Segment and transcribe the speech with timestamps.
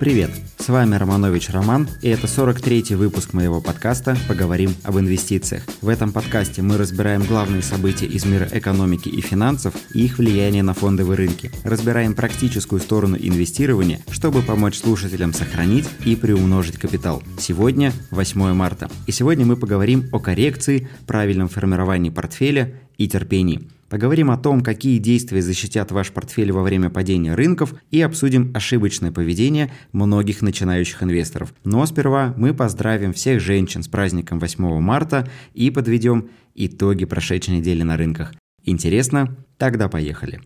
[0.00, 0.30] Привет!
[0.58, 5.64] С вами Романович Роман, и это 43-й выпуск моего подкаста «Поговорим об инвестициях».
[5.82, 10.62] В этом подкасте мы разбираем главные события из мира экономики и финансов и их влияние
[10.62, 11.50] на фондовые рынки.
[11.64, 17.20] Разбираем практическую сторону инвестирования, чтобы помочь слушателям сохранить и приумножить капитал.
[17.36, 24.30] Сегодня 8 марта, и сегодня мы поговорим о коррекции, правильном формировании портфеля и терпении– Поговорим
[24.30, 29.72] о том, какие действия защитят ваш портфель во время падения рынков и обсудим ошибочное поведение
[29.92, 31.54] многих начинающих инвесторов.
[31.64, 37.82] Но сперва мы поздравим всех женщин с праздником 8 марта и подведем итоги прошедшей недели
[37.82, 38.34] на рынках.
[38.64, 39.36] Интересно?
[39.56, 40.40] Тогда поехали.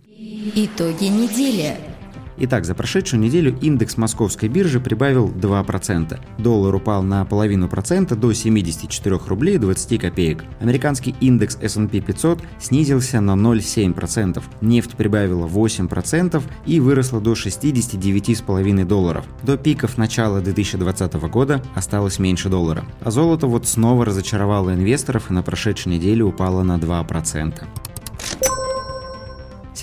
[0.55, 1.91] Итоги недели.
[2.39, 6.19] Итак, за прошедшую неделю индекс московской биржи прибавил 2%.
[6.39, 10.45] Доллар упал на половину процента до 74 рублей 20 копеек.
[10.61, 14.43] Американский индекс S&P 500 снизился на 0,7%.
[14.61, 19.25] Нефть прибавила 8% и выросла до 69,5 долларов.
[19.43, 22.85] До пиков начала 2020 года осталось меньше доллара.
[23.02, 27.65] А золото вот снова разочаровало инвесторов и на прошедшей неделе упало на 2%.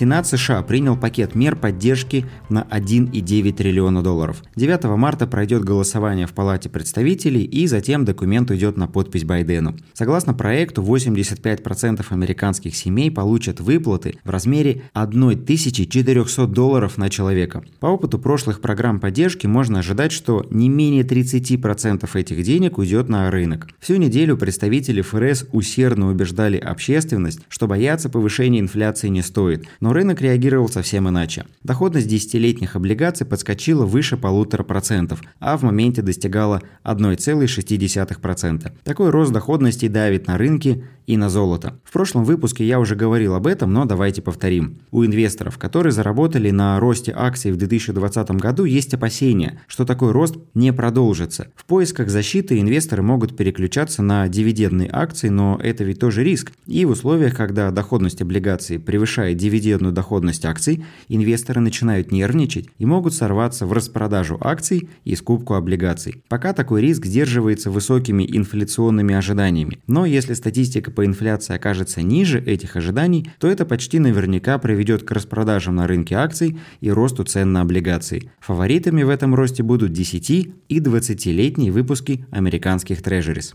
[0.00, 4.42] Сенат США принял пакет мер поддержки на 1,9 триллиона долларов.
[4.56, 9.76] 9 марта пройдет голосование в Палате представителей и затем документ уйдет на подпись Байдену.
[9.92, 17.62] Согласно проекту, 85% американских семей получат выплаты в размере 1400 долларов на человека.
[17.78, 23.30] По опыту прошлых программ поддержки можно ожидать, что не менее 30% этих денег уйдет на
[23.30, 23.68] рынок.
[23.80, 29.94] Всю неделю представители ФРС усердно убеждали общественность, что бояться повышения инфляции не стоит, но но
[29.94, 31.46] рынок реагировал совсем иначе.
[31.64, 38.72] Доходность десятилетних облигаций подскочила выше полутора процентов, а в моменте достигала 1,6%.
[38.84, 41.74] Такой рост доходности давит на рынки и на золото.
[41.82, 44.78] В прошлом выпуске я уже говорил об этом, но давайте повторим.
[44.92, 50.36] У инвесторов, которые заработали на росте акций в 2020 году, есть опасения, что такой рост
[50.54, 51.48] не продолжится.
[51.56, 56.52] В поисках защиты инвесторы могут переключаться на дивидендные акции, но это ведь тоже риск.
[56.66, 59.36] И в условиях, когда доходность облигаций превышает
[59.80, 66.22] дивидендную доходность акций, инвесторы начинают нервничать и могут сорваться в распродажу акций и скупку облигаций.
[66.28, 69.78] Пока такой риск сдерживается высокими инфляционными ожиданиями.
[69.86, 75.10] Но если статистика по инфляции окажется ниже этих ожиданий, то это почти наверняка приведет к
[75.10, 78.30] распродажам на рынке акций и росту цен на облигации.
[78.40, 83.54] Фаворитами в этом росте будут 10 и 20-летние выпуски американских трежерис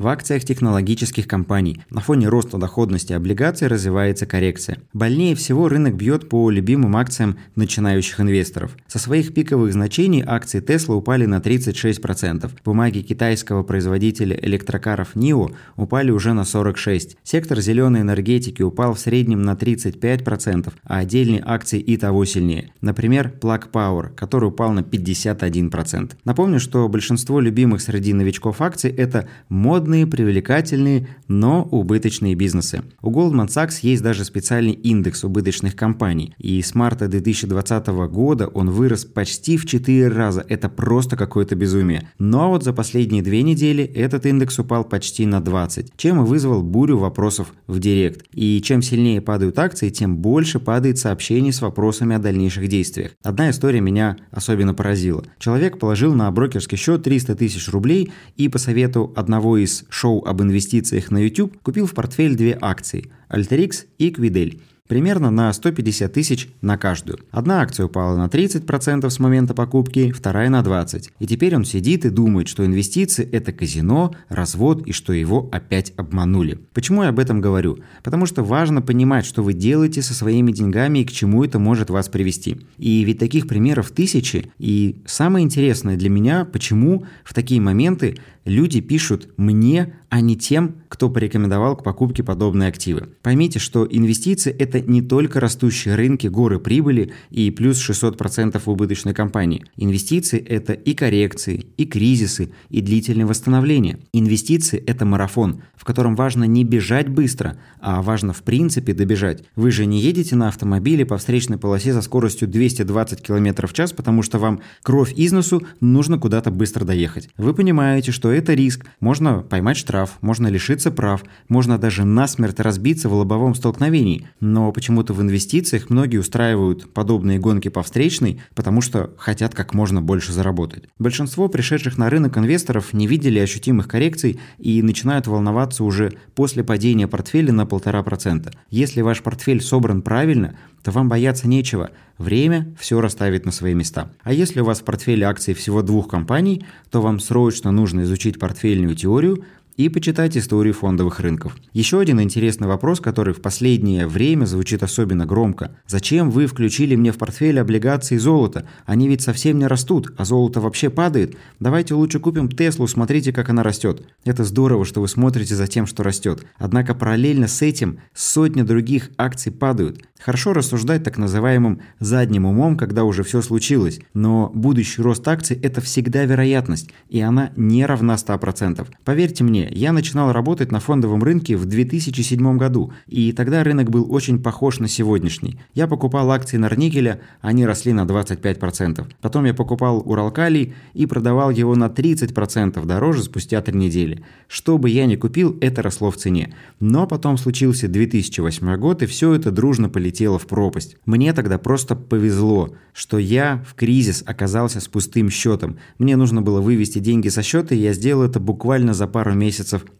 [0.00, 1.82] в акциях технологических компаний.
[1.90, 4.78] На фоне роста доходности облигаций развивается коррекция.
[4.94, 8.78] Больнее всего рынок бьет по любимым акциям начинающих инвесторов.
[8.88, 12.50] Со своих пиковых значений акции Tesla упали на 36%.
[12.64, 17.18] Бумаги китайского производителя электрокаров NIO упали уже на 46%.
[17.22, 22.72] Сектор зеленой энергетики упал в среднем на 35%, а отдельные акции и того сильнее.
[22.80, 26.12] Например, Plug Power, который упал на 51%.
[26.24, 32.82] Напомню, что большинство любимых среди новичков акций это модные доходные, привлекательные, но убыточные бизнесы.
[33.02, 38.70] У Goldman Sachs есть даже специальный индекс убыточных компаний, и с марта 2020 года он
[38.70, 40.44] вырос почти в 4 раза.
[40.48, 42.08] Это просто какое-то безумие.
[42.18, 46.62] Но вот за последние две недели этот индекс упал почти на 20, чем и вызвал
[46.62, 48.26] бурю вопросов в директ.
[48.32, 53.12] И чем сильнее падают акции, тем больше падает сообщений с вопросами о дальнейших действиях.
[53.24, 55.24] Одна история меня особенно поразила.
[55.38, 60.42] Человек положил на брокерский счет 300 тысяч рублей и по совету одного из шоу об
[60.42, 64.60] инвестициях на YouTube купил в портфель две акции– Alterix и Quidel
[64.90, 67.20] примерно на 150 тысяч на каждую.
[67.30, 71.10] Одна акция упала на 30% с момента покупки, вторая на 20%.
[71.20, 75.92] И теперь он сидит и думает, что инвестиции– это казино, развод и что его опять
[75.96, 76.58] обманули.
[76.74, 77.78] Почему я об этом говорю?
[78.02, 81.88] Потому что важно понимать, что вы делаете со своими деньгами и к чему это может
[81.88, 82.66] вас привести.
[82.76, 84.50] И ведь таких примеров тысячи.
[84.58, 90.76] И самое интересное для меня, почему в такие моменты люди пишут мне, а не тем,
[90.88, 93.10] кто порекомендовал к покупке подобные активы.
[93.22, 99.14] Поймите, что инвестиции– это не только растущие рынки, горы прибыли и плюс 600% в убыточной
[99.14, 99.64] компании.
[99.76, 104.00] Инвестиции– это и коррекции, и кризисы, и длительное восстановление.
[104.12, 109.44] Инвестиции– это марафон, в котором важно не бежать быстро, а важно в принципе добежать.
[109.54, 113.92] Вы же не едете на автомобиле по встречной полосе со скоростью 220 км в час,
[113.92, 117.28] потому что вам кровь из носу нужно куда-то быстро доехать.
[117.36, 123.08] Вы понимаете, что это риск, можно поймать штраф, можно лишиться прав, можно даже насмерть разбиться
[123.08, 124.28] в лобовом столкновении.
[124.40, 130.02] Но почему-то в инвестициях многие устраивают подобные гонки по встречной, потому что хотят как можно
[130.02, 130.84] больше заработать.
[130.98, 137.08] Большинство пришедших на рынок инвесторов не видели ощутимых коррекций и начинают волноваться уже после падения
[137.08, 138.52] портфеля на 1,5%.
[138.70, 141.90] Если ваш портфель собран правильно, то вам бояться нечего.
[142.18, 144.10] Время все расставит на свои места.
[144.22, 148.38] А если у вас в портфеле акций всего двух компаний, то вам срочно нужно изучить
[148.38, 149.44] портфельную теорию,
[149.80, 151.56] и почитать историю фондовых рынков.
[151.72, 155.74] Еще один интересный вопрос, который в последнее время звучит особенно громко.
[155.86, 158.66] Зачем вы включили мне в портфель облигации золота?
[158.84, 161.34] Они ведь совсем не растут, а золото вообще падает.
[161.60, 164.02] Давайте лучше купим Теслу, смотрите, как она растет.
[164.26, 166.44] Это здорово, что вы смотрите за тем, что растет.
[166.58, 170.04] Однако параллельно с этим сотни других акций падают.
[170.22, 175.80] Хорошо рассуждать так называемым задним умом, когда уже все случилось, но будущий рост акций– это
[175.80, 178.86] всегда вероятность, и она не равна 100%.
[179.04, 184.12] Поверьте мне, я начинал работать на фондовом рынке в 2007 году, и тогда рынок был
[184.12, 185.58] очень похож на сегодняшний.
[185.74, 189.06] Я покупал акции Норникеля, они росли на 25%.
[189.20, 194.24] Потом я покупал Уралкалий и продавал его на 30% дороже спустя 3 недели.
[194.48, 196.54] Что бы я ни купил, это росло в цене.
[196.80, 200.96] Но потом случился 2008 год, и все это дружно полетело в пропасть.
[201.06, 205.78] Мне тогда просто повезло, что я в кризис оказался с пустым счетом.
[205.98, 209.49] Мне нужно было вывести деньги со счета, и я сделал это буквально за пару месяцев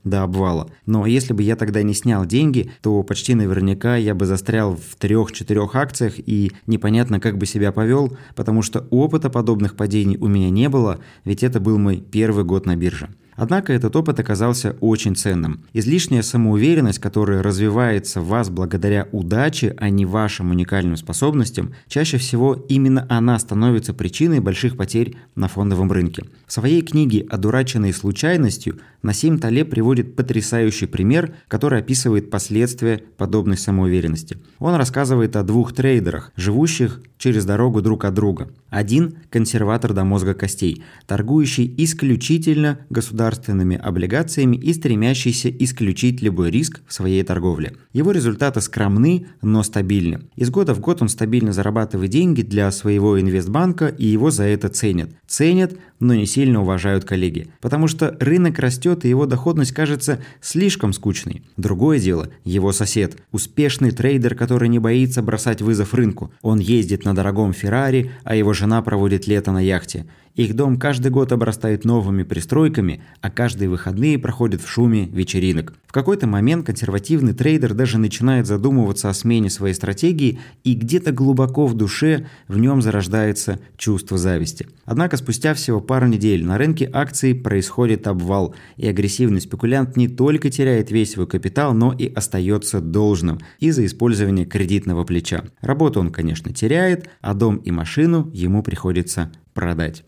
[0.04, 0.70] до обвала.
[0.86, 4.96] Но если бы я тогда не снял деньги, то почти наверняка я бы застрял в
[4.96, 10.50] трех-четырех акциях и непонятно как бы себя повел, потому что опыта подобных падений у меня
[10.50, 13.08] не было, ведь это был мой первый год на бирже.
[13.36, 15.64] Однако этот опыт оказался очень ценным.
[15.72, 22.54] Излишняя самоуверенность, которая развивается в вас благодаря удаче, а не вашим уникальным способностям, чаще всего
[22.68, 26.24] именно она становится причиной больших потерь на фондовом рынке.
[26.46, 34.36] В своей книге «Одураченные случайностью» Насим Талеб приводит потрясающий пример, который описывает последствия подобной самоуверенности.
[34.58, 38.50] Он рассказывает о двух трейдерах, живущих через дорогу друг от друга.
[38.70, 46.94] Один– консерватор до мозга костей, торгующий исключительно государственными облигациями и стремящийся исключить любой риск в
[46.94, 47.74] своей торговле.
[47.92, 50.22] Его результаты скромны, но стабильны.
[50.36, 54.68] Из года в год он стабильно зарабатывает деньги для своего инвестбанка и его за это
[54.68, 55.10] ценят.
[55.26, 57.48] Ценят, но не сильно уважают коллеги.
[57.60, 61.42] Потому что рынок растет и его доходность кажется слишком скучной.
[61.56, 63.18] Другое дело– его сосед.
[63.30, 66.32] Успешный трейдер, который не боится бросать вызов рынку.
[66.40, 70.06] Он ездит на дорогом Феррари, а его жена проводит лето на яхте.
[70.34, 75.74] Их дом каждый год обрастает новыми пристройками, а каждые выходные проходят в шуме вечеринок.
[75.86, 81.66] В какой-то момент консервативный трейдер даже начинает задумываться о смене своей стратегии, и где-то глубоко
[81.66, 84.68] в душе в нем зарождается чувство зависти.
[84.84, 90.48] Однако спустя всего пару недель на рынке акций происходит обвал, и агрессивный спекулянт не только
[90.48, 95.44] теряет весь свой капитал, но и остается должным из-за использования кредитного плеча.
[95.60, 100.04] Работу он, конечно, теряет, а дом и машину ему приходится продать.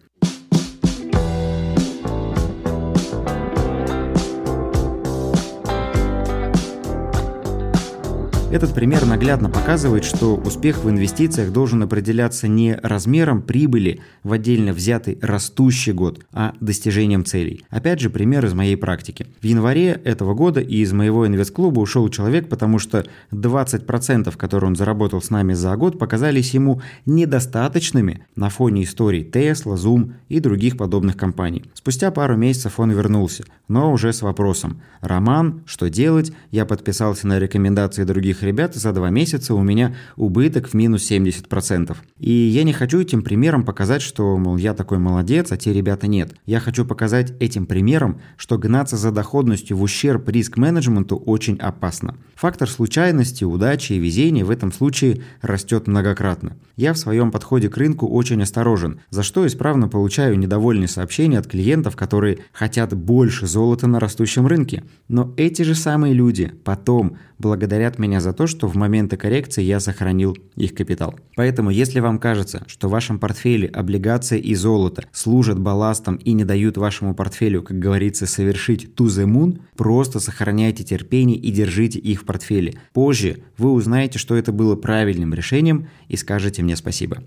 [8.53, 14.75] Этот пример наглядно показывает, что успех в инвестициях должен определяться не размером прибыли в отдельно
[14.75, 17.65] взятый растущий год, а достижением целей.
[17.71, 19.27] Опять же, пример из моей практики.
[19.41, 25.23] В январе этого года из моего инвест-клуба ушел человек, потому что 20%, которые он заработал
[25.23, 31.17] с нами за год, показались ему недостаточными на фоне историй Tesla, Zoom и других подобных
[31.17, 31.65] компаний.
[31.73, 36.33] Спустя пару месяцев он вернулся, но уже с вопросом «Роман, что делать?
[36.51, 41.97] Я подписался на рекомендации других ребят, за два месяца у меня убыток в минус 70%.
[42.19, 46.07] И я не хочу этим примером показать, что, мол, я такой молодец, а те ребята
[46.07, 46.35] нет.
[46.47, 52.17] Я хочу показать этим примером, что гнаться за доходностью в ущерб риск-менеджменту очень опасно.
[52.35, 56.57] Фактор случайности, удачи и везения в этом случае растет многократно.
[56.77, 61.47] Я в своем подходе к рынку очень осторожен, за что исправно получаю недовольные сообщения от
[61.47, 64.85] клиентов, которые хотят больше золота на растущем рынке.
[65.09, 69.81] Но эти же самые люди потом благодарят меня за то, что в моменты коррекции я
[69.81, 71.15] сохранил их капитал.
[71.37, 76.45] Поэтому, если вам кажется, что в вашем портфеле облигации и золото служат балластом и не
[76.45, 82.23] дают вашему портфелю, как говорится, совершить to the moon, просто сохраняйте терпение и держите их
[82.23, 82.75] в портфеле.
[82.93, 87.23] Позже вы узнаете, что это было правильным решением и скажете мне спасибо.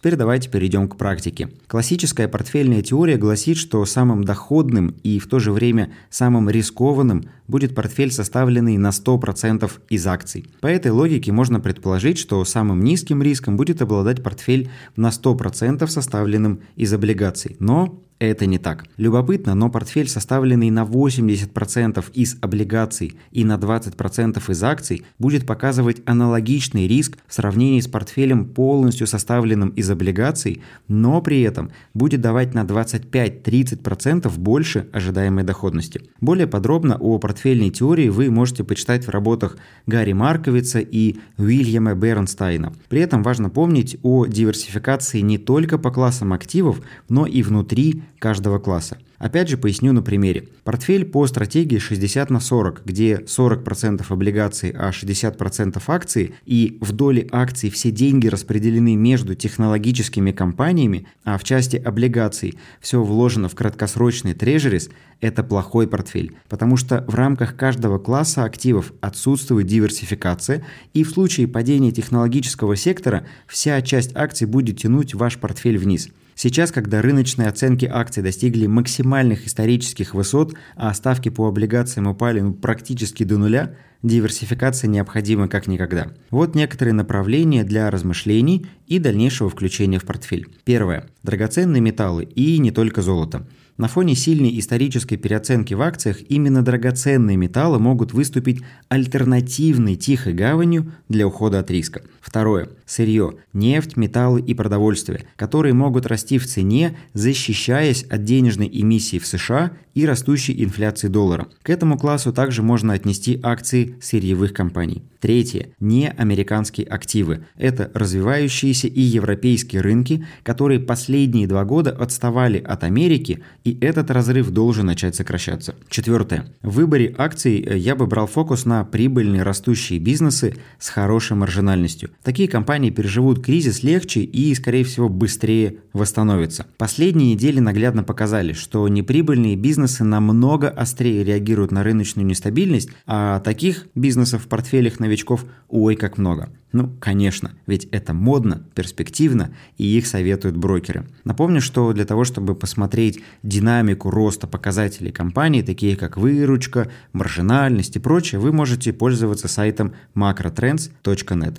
[0.00, 1.50] Теперь давайте перейдем к практике.
[1.66, 7.74] Классическая портфельная теория гласит, что самым доходным и в то же время самым рискованным будет
[7.74, 10.46] портфель, составленный на 100% из акций.
[10.62, 16.60] По этой логике можно предположить, что самым низким риском будет обладать портфель на 100% составленным
[16.76, 17.56] из облигаций.
[17.58, 18.84] Но Это не так.
[18.98, 26.02] Любопытно, но портфель, составленный на 80% из облигаций и на 20% из акций, будет показывать
[26.04, 32.52] аналогичный риск в сравнении с портфелем полностью составленным из облигаций, но при этом будет давать
[32.52, 36.02] на 25-30% больше ожидаемой доходности.
[36.20, 42.74] Более подробно о портфельной теории вы можете почитать в работах Гарри Марковица и Уильяма Бернстайна.
[42.90, 48.58] При этом важно помнить о диверсификации не только по классам активов, но и внутри каждого
[48.58, 48.98] класса.
[49.20, 50.48] Опять же поясню на примере.
[50.64, 57.28] Портфель по стратегии 60 на 40, где 40% облигаций, а 60% акций, и в доле
[57.30, 64.32] акций все деньги распределены между технологическими компаниями, а в части облигаций все вложено в краткосрочный
[64.32, 64.88] трежерис,
[65.20, 70.64] это плохой портфель, потому что в рамках каждого класса активов отсутствует диверсификация,
[70.94, 76.08] и в случае падения технологического сектора вся часть акций будет тянуть ваш портфель вниз.
[76.42, 82.54] Сейчас, когда рыночные оценки акций достигли максимальных исторических высот, а ставки по облигациям упали ну,
[82.54, 86.12] практически до нуля, диверсификация необходима как никогда.
[86.30, 90.48] Вот некоторые направления для размышлений и дальнейшего включения в портфель.
[90.64, 91.10] Первое.
[91.22, 93.46] Драгоценные металлы и не только золото.
[93.76, 100.92] На фоне сильной исторической переоценки в акциях именно драгоценные металлы могут выступить альтернативной тихой гаванью
[101.10, 102.02] для ухода от риска.
[102.30, 102.68] Второе.
[102.86, 109.26] Сырье, нефть, металлы и продовольствие, которые могут расти в цене, защищаясь от денежной эмиссии в
[109.26, 111.48] США и растущей инфляции доллара.
[111.62, 115.02] К этому классу также можно отнести акции сырьевых компаний.
[115.18, 115.70] Третье.
[115.80, 117.44] Неамериканские активы.
[117.56, 124.50] Это развивающиеся и европейские рынки, которые последние два года отставали от Америки, и этот разрыв
[124.50, 125.74] должен начать сокращаться.
[125.88, 126.46] Четвертое.
[126.62, 132.10] В выборе акций э, я бы брал фокус на прибыльные растущие бизнесы с хорошей маржинальностью.
[132.22, 136.66] Такие компании переживут кризис легче и, скорее всего, быстрее восстановятся.
[136.76, 143.86] Последние недели наглядно показали, что неприбыльные бизнесы намного острее реагируют на рыночную нестабильность, а таких
[143.94, 146.50] бизнесов в портфелях новичков ой как много.
[146.72, 151.06] Ну, конечно, ведь это модно, перспективно, и их советуют брокеры.
[151.24, 157.98] Напомню, что для того, чтобы посмотреть динамику роста показателей компании, такие как выручка, маржинальность и
[157.98, 161.56] прочее, вы можете пользоваться сайтом macrotrends.net.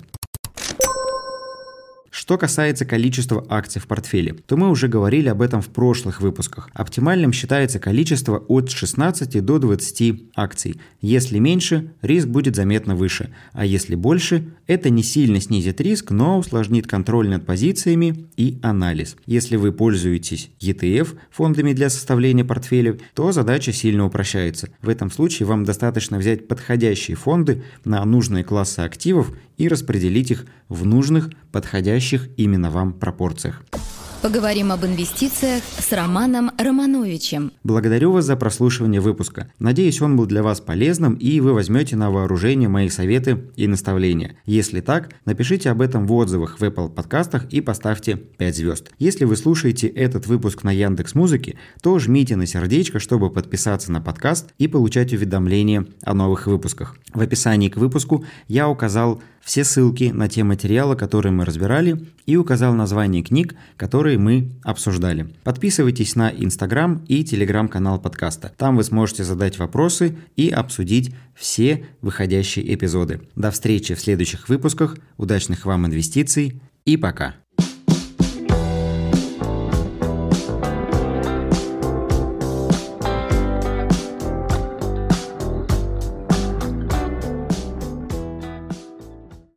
[2.14, 6.68] Что касается количества акций в портфеле, то мы уже говорили об этом в прошлых выпусках.
[6.74, 10.78] Оптимальным считается количество от 16 до 20 акций.
[11.00, 16.38] Если меньше, риск будет заметно выше, а если больше, это не сильно снизит риск, но
[16.38, 19.16] усложнит контроль над позициями и анализ.
[19.24, 24.68] Если вы пользуетесь ETF, фондами для составления портфеля, то задача сильно упрощается.
[24.82, 30.46] В этом случае вам достаточно взять подходящие фонды на нужные классы активов и распределить их
[30.68, 33.62] в нужных, подходящих именно вам пропорциях.
[34.22, 37.50] Поговорим об инвестициях с Романом Романовичем.
[37.64, 39.50] Благодарю вас за прослушивание выпуска.
[39.58, 44.36] Надеюсь, он был для вас полезным и вы возьмете на вооружение мои советы и наставления.
[44.46, 48.92] Если так, напишите об этом в отзывах в Apple подкастах и поставьте 5 звезд.
[49.00, 54.00] Если вы слушаете этот выпуск на Яндекс Музыке, то жмите на сердечко, чтобы подписаться на
[54.00, 56.96] подкаст и получать уведомления о новых выпусках.
[57.12, 62.36] В описании к выпуску я указал все ссылки на те материалы, которые мы разбирали, и
[62.36, 63.54] указал название книг,
[64.12, 65.26] которые мы обсуждали.
[65.42, 68.52] Подписывайтесь на Инстаграм и Телеграм-канал подкаста.
[68.58, 73.22] Там вы сможете задать вопросы и обсудить все выходящие эпизоды.
[73.36, 74.96] До встречи в следующих выпусках.
[75.16, 77.41] Удачных вам инвестиций и пока!